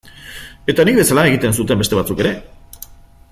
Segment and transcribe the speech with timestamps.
[0.73, 2.33] Eta nik bezala egiten zuten beste batzuek ere.